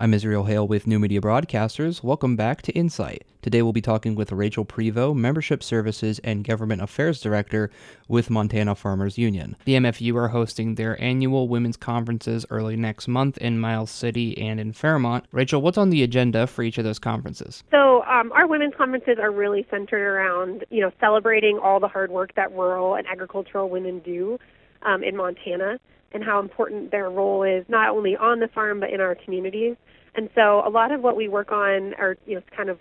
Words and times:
I'm 0.00 0.14
Israel 0.14 0.44
Hale 0.44 0.68
with 0.68 0.86
New 0.86 1.00
Media 1.00 1.20
Broadcasters. 1.20 2.04
Welcome 2.04 2.36
back 2.36 2.62
to 2.62 2.72
Insight. 2.72 3.24
Today 3.42 3.62
we'll 3.62 3.72
be 3.72 3.80
talking 3.80 4.14
with 4.14 4.30
Rachel 4.30 4.64
Prevost, 4.64 5.16
Membership 5.16 5.60
Services 5.60 6.20
and 6.20 6.44
Government 6.44 6.80
Affairs 6.80 7.20
Director 7.20 7.68
with 8.06 8.30
Montana 8.30 8.76
Farmers 8.76 9.18
Union. 9.18 9.56
The 9.64 9.74
MFU 9.74 10.14
are 10.14 10.28
hosting 10.28 10.76
their 10.76 11.02
annual 11.02 11.48
women's 11.48 11.76
conferences 11.76 12.46
early 12.48 12.76
next 12.76 13.08
month 13.08 13.38
in 13.38 13.58
Miles 13.58 13.90
City 13.90 14.38
and 14.38 14.60
in 14.60 14.72
Fairmont. 14.72 15.24
Rachel, 15.32 15.60
what's 15.60 15.78
on 15.78 15.90
the 15.90 16.04
agenda 16.04 16.46
for 16.46 16.62
each 16.62 16.78
of 16.78 16.84
those 16.84 17.00
conferences? 17.00 17.64
So 17.72 18.04
um, 18.04 18.30
our 18.30 18.46
women's 18.46 18.74
conferences 18.76 19.18
are 19.20 19.32
really 19.32 19.66
centered 19.68 20.06
around, 20.06 20.64
you 20.70 20.80
know, 20.80 20.92
celebrating 21.00 21.58
all 21.58 21.80
the 21.80 21.88
hard 21.88 22.12
work 22.12 22.36
that 22.36 22.52
rural 22.52 22.94
and 22.94 23.04
agricultural 23.08 23.68
women 23.68 23.98
do 23.98 24.38
um, 24.82 25.02
in 25.02 25.16
Montana 25.16 25.80
and 26.12 26.24
how 26.24 26.40
important 26.40 26.90
their 26.90 27.10
role 27.10 27.42
is 27.42 27.64
not 27.68 27.90
only 27.90 28.16
on 28.16 28.40
the 28.40 28.48
farm 28.48 28.80
but 28.80 28.90
in 28.90 29.00
our 29.00 29.14
communities. 29.14 29.76
And 30.14 30.28
so 30.34 30.62
a 30.66 30.70
lot 30.70 30.90
of 30.90 31.02
what 31.02 31.16
we 31.16 31.28
work 31.28 31.52
on 31.52 31.94
or 31.98 32.16
you 32.26 32.36
know 32.36 32.42
kind 32.56 32.68
of 32.68 32.78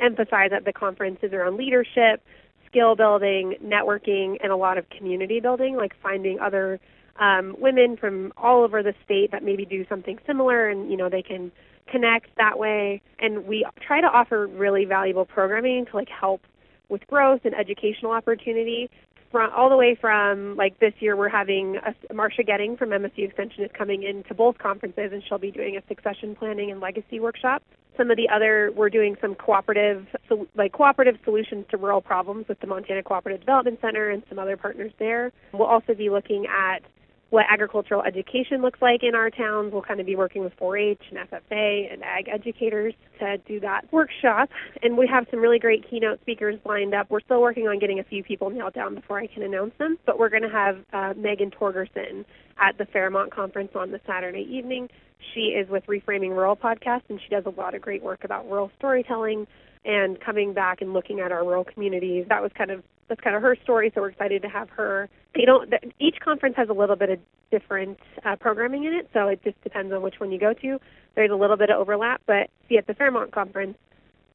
emphasize 0.00 0.50
at 0.54 0.64
the 0.64 0.72
conference 0.72 1.18
is 1.22 1.32
around 1.32 1.56
leadership, 1.56 2.22
skill 2.66 2.94
building, 2.96 3.54
networking, 3.64 4.36
and 4.42 4.52
a 4.52 4.56
lot 4.56 4.78
of 4.78 4.88
community 4.90 5.40
building, 5.40 5.76
like 5.76 5.92
finding 6.02 6.38
other 6.38 6.78
um, 7.18 7.56
women 7.58 7.96
from 7.96 8.32
all 8.36 8.62
over 8.62 8.82
the 8.82 8.94
state 9.04 9.30
that 9.32 9.42
maybe 9.42 9.64
do 9.64 9.86
something 9.88 10.18
similar 10.26 10.68
and 10.68 10.90
you 10.90 10.96
know 10.96 11.08
they 11.08 11.22
can 11.22 11.50
connect 11.90 12.28
that 12.36 12.58
way. 12.58 13.00
And 13.18 13.46
we 13.46 13.66
try 13.80 14.00
to 14.00 14.06
offer 14.06 14.46
really 14.46 14.84
valuable 14.84 15.24
programming 15.24 15.86
to 15.86 15.96
like 15.96 16.08
help 16.08 16.42
with 16.88 17.06
growth 17.06 17.40
and 17.44 17.54
educational 17.54 18.12
opportunity 18.12 18.90
from 19.30 19.50
all 19.54 19.68
the 19.68 19.76
way 19.76 19.96
from 20.00 20.56
like 20.56 20.78
this 20.78 20.94
year 21.00 21.16
we're 21.16 21.28
having 21.28 21.76
a, 21.76 22.14
Marsha 22.14 22.46
Goetting 22.46 22.76
from 22.78 22.90
MSU 22.90 23.26
Extension 23.26 23.64
is 23.64 23.70
coming 23.76 24.02
into 24.02 24.34
both 24.34 24.58
conferences 24.58 25.10
and 25.12 25.22
she'll 25.28 25.38
be 25.38 25.50
doing 25.50 25.76
a 25.76 25.82
succession 25.88 26.34
planning 26.34 26.70
and 26.70 26.80
legacy 26.80 27.20
workshop. 27.20 27.62
Some 27.96 28.10
of 28.10 28.16
the 28.16 28.28
other 28.28 28.72
we're 28.74 28.90
doing 28.90 29.16
some 29.20 29.34
cooperative 29.34 30.06
so, 30.28 30.46
like 30.54 30.72
cooperative 30.72 31.16
solutions 31.24 31.66
to 31.70 31.76
rural 31.76 32.00
problems 32.00 32.46
with 32.48 32.60
the 32.60 32.66
Montana 32.66 33.02
Cooperative 33.02 33.40
Development 33.40 33.78
Center 33.80 34.10
and 34.10 34.22
some 34.28 34.38
other 34.38 34.56
partners 34.56 34.92
there. 34.98 35.32
We'll 35.52 35.68
also 35.68 35.94
be 35.94 36.10
looking 36.10 36.46
at 36.46 36.82
what 37.30 37.44
agricultural 37.50 38.02
education 38.02 38.62
looks 38.62 38.80
like 38.80 39.02
in 39.02 39.14
our 39.14 39.30
towns. 39.30 39.72
We'll 39.72 39.82
kind 39.82 39.98
of 39.98 40.06
be 40.06 40.14
working 40.14 40.42
with 40.44 40.56
4-H 40.58 41.00
and 41.10 41.28
FFA 41.28 41.92
and 41.92 42.02
ag 42.04 42.28
educators 42.28 42.94
to 43.18 43.38
do 43.38 43.58
that 43.60 43.92
workshop. 43.92 44.48
And 44.82 44.96
we 44.96 45.08
have 45.08 45.26
some 45.30 45.40
really 45.40 45.58
great 45.58 45.88
keynote 45.88 46.20
speakers 46.20 46.58
lined 46.64 46.94
up. 46.94 47.10
We're 47.10 47.20
still 47.20 47.40
working 47.40 47.66
on 47.66 47.78
getting 47.78 47.98
a 47.98 48.04
few 48.04 48.22
people 48.22 48.50
nailed 48.50 48.74
down 48.74 48.94
before 48.94 49.18
I 49.18 49.26
can 49.26 49.42
announce 49.42 49.72
them, 49.78 49.98
but 50.06 50.18
we're 50.18 50.28
going 50.28 50.42
to 50.42 50.48
have 50.48 50.78
uh, 50.92 51.14
Megan 51.16 51.50
Torgerson 51.50 52.24
at 52.58 52.78
the 52.78 52.86
Fairmont 52.86 53.34
conference 53.34 53.72
on 53.74 53.90
the 53.90 54.00
Saturday 54.06 54.46
evening. 54.48 54.88
She 55.34 55.48
is 55.48 55.68
with 55.68 55.84
Reframing 55.86 56.30
Rural 56.30 56.56
podcast, 56.56 57.02
and 57.08 57.20
she 57.20 57.28
does 57.28 57.44
a 57.46 57.50
lot 57.50 57.74
of 57.74 57.82
great 57.82 58.02
work 58.02 58.22
about 58.24 58.48
rural 58.48 58.70
storytelling 58.78 59.46
and 59.84 60.20
coming 60.20 60.52
back 60.52 60.80
and 60.80 60.92
looking 60.92 61.20
at 61.20 61.32
our 61.32 61.44
rural 61.44 61.64
communities. 61.64 62.26
That 62.28 62.42
was 62.42 62.50
kind 62.56 62.70
of 62.70 62.82
that's 63.08 63.20
kind 63.20 63.36
of 63.36 63.42
her 63.42 63.56
story, 63.62 63.92
so 63.94 64.00
we're 64.00 64.08
excited 64.08 64.42
to 64.42 64.48
have 64.48 64.70
her. 64.70 65.08
You 65.34 65.46
know, 65.46 65.64
each 65.98 66.16
conference 66.20 66.56
has 66.56 66.68
a 66.68 66.72
little 66.72 66.96
bit 66.96 67.10
of 67.10 67.18
different 67.50 67.98
uh, 68.24 68.36
programming 68.36 68.84
in 68.84 68.94
it, 68.94 69.08
so 69.12 69.28
it 69.28 69.42
just 69.44 69.60
depends 69.62 69.92
on 69.92 70.02
which 70.02 70.18
one 70.18 70.32
you 70.32 70.38
go 70.38 70.52
to. 70.54 70.80
There's 71.14 71.30
a 71.30 71.36
little 71.36 71.56
bit 71.56 71.70
of 71.70 71.78
overlap, 71.78 72.22
but 72.26 72.50
see 72.68 72.78
at 72.78 72.86
the 72.86 72.94
Fairmont 72.94 73.32
conference, 73.32 73.76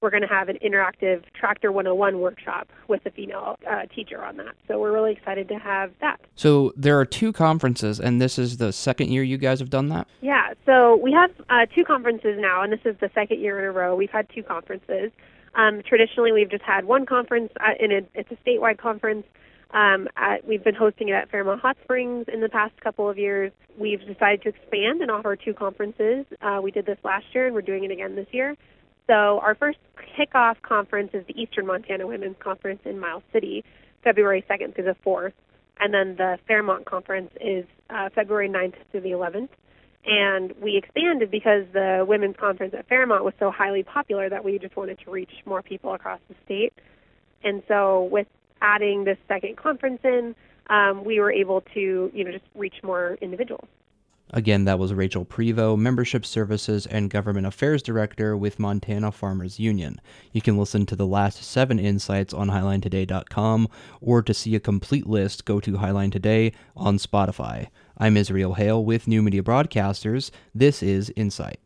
we're 0.01 0.09
going 0.09 0.23
to 0.23 0.27
have 0.27 0.49
an 0.49 0.57
interactive 0.65 1.23
Tractor 1.33 1.71
101 1.71 2.19
workshop 2.19 2.67
with 2.87 3.05
a 3.05 3.11
female 3.11 3.57
uh, 3.69 3.83
teacher 3.93 4.23
on 4.23 4.37
that. 4.37 4.55
So 4.67 4.79
we're 4.79 4.91
really 4.91 5.11
excited 5.11 5.47
to 5.49 5.59
have 5.59 5.91
that. 6.01 6.19
So 6.35 6.73
there 6.75 6.99
are 6.99 7.05
two 7.05 7.31
conferences, 7.31 7.99
and 7.99 8.19
this 8.19 8.39
is 8.39 8.57
the 8.57 8.73
second 8.73 9.11
year 9.11 9.21
you 9.21 9.37
guys 9.37 9.59
have 9.59 9.69
done 9.69 9.89
that? 9.89 10.07
Yeah, 10.21 10.53
so 10.65 10.95
we 10.97 11.11
have 11.11 11.31
uh, 11.49 11.67
two 11.73 11.85
conferences 11.85 12.37
now, 12.39 12.63
and 12.63 12.73
this 12.73 12.79
is 12.83 12.95
the 12.99 13.11
second 13.13 13.41
year 13.41 13.59
in 13.59 13.65
a 13.65 13.71
row. 13.71 13.95
We've 13.95 14.09
had 14.09 14.27
two 14.33 14.41
conferences. 14.41 15.11
Um, 15.55 15.81
traditionally, 15.87 16.31
we've 16.31 16.49
just 16.49 16.63
had 16.63 16.85
one 16.85 17.05
conference, 17.05 17.51
uh, 17.59 17.73
and 17.79 17.91
it, 17.91 18.09
it's 18.13 18.31
a 18.31 18.37
statewide 18.47 18.77
conference. 18.77 19.25
Um, 19.71 20.07
at, 20.17 20.45
we've 20.45 20.63
been 20.63 20.75
hosting 20.75 21.09
it 21.09 21.13
at 21.13 21.29
Fairmont 21.29 21.61
Hot 21.61 21.77
Springs 21.83 22.25
in 22.31 22.41
the 22.41 22.49
past 22.49 22.73
couple 22.81 23.09
of 23.09 23.17
years. 23.17 23.51
We've 23.77 23.99
decided 23.99 24.41
to 24.43 24.49
expand 24.49 25.01
and 25.01 25.09
offer 25.09 25.35
two 25.35 25.53
conferences. 25.53 26.25
Uh, 26.41 26.59
we 26.61 26.71
did 26.71 26.85
this 26.85 26.97
last 27.03 27.25
year, 27.33 27.45
and 27.45 27.55
we're 27.55 27.61
doing 27.61 27.83
it 27.83 27.91
again 27.91 28.15
this 28.15 28.27
year. 28.31 28.55
So 29.07 29.39
our 29.39 29.55
first 29.55 29.79
kickoff 30.17 30.61
conference 30.61 31.11
is 31.13 31.25
the 31.27 31.39
Eastern 31.41 31.67
Montana 31.67 32.05
Women's 32.07 32.37
Conference 32.39 32.81
in 32.85 32.99
Miles 32.99 33.23
City, 33.33 33.63
February 34.03 34.43
2nd 34.49 34.75
through 34.75 34.85
the 34.85 34.95
4th. 35.05 35.33
And 35.79 35.93
then 35.93 36.15
the 36.15 36.37
Fairmont 36.47 36.85
Conference 36.85 37.31
is 37.39 37.65
uh, 37.89 38.09
February 38.13 38.49
9th 38.49 38.75
through 38.91 39.01
the 39.01 39.11
11th. 39.11 39.49
And 40.05 40.53
we 40.61 40.77
expanded 40.77 41.29
because 41.29 41.65
the 41.73 42.05
women's 42.07 42.35
conference 42.37 42.73
at 42.77 42.87
Fairmont 42.87 43.23
was 43.23 43.33
so 43.39 43.51
highly 43.51 43.83
popular 43.83 44.29
that 44.29 44.43
we 44.43 44.57
just 44.57 44.75
wanted 44.75 44.99
to 45.05 45.11
reach 45.11 45.31
more 45.45 45.61
people 45.61 45.93
across 45.93 46.19
the 46.27 46.35
state. 46.43 46.73
And 47.43 47.61
so 47.67 48.03
with 48.11 48.27
adding 48.61 49.03
this 49.03 49.17
second 49.27 49.57
conference 49.57 49.99
in, 50.03 50.35
um, 50.67 51.03
we 51.03 51.19
were 51.19 51.31
able 51.31 51.61
to, 51.73 52.11
you 52.13 52.23
know, 52.23 52.31
just 52.31 52.45
reach 52.55 52.75
more 52.83 53.17
individuals. 53.21 53.67
Again, 54.33 54.63
that 54.63 54.79
was 54.79 54.93
Rachel 54.93 55.25
Prevost, 55.25 55.77
Membership 55.79 56.25
Services 56.25 56.85
and 56.85 57.09
Government 57.09 57.45
Affairs 57.45 57.83
Director 57.83 58.37
with 58.37 58.59
Montana 58.59 59.11
Farmers 59.11 59.59
Union. 59.59 59.99
You 60.31 60.41
can 60.41 60.57
listen 60.57 60.85
to 60.85 60.95
the 60.95 61.05
last 61.05 61.43
seven 61.43 61.79
insights 61.79 62.33
on 62.33 62.49
HighlineToday.com, 62.49 63.67
or 63.99 64.21
to 64.21 64.33
see 64.33 64.55
a 64.55 64.61
complete 64.61 65.05
list, 65.05 65.43
go 65.43 65.59
to 65.59 65.73
Highline 65.73 66.13
Today 66.13 66.53
on 66.77 66.97
Spotify. 66.97 67.67
I'm 68.03 68.17
Israel 68.17 68.55
Hale 68.55 68.83
with 68.83 69.07
New 69.07 69.21
Media 69.21 69.43
Broadcasters. 69.43 70.31
This 70.55 70.81
is 70.81 71.13
Insight. 71.15 71.59